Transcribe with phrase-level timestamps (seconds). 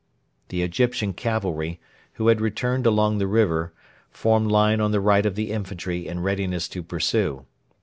[0.49, 1.79] The Egyptian cavalry,
[2.13, 3.71] who had returned along the river,
[4.09, 7.45] formed line on the right of the infantry in readiness to pursue.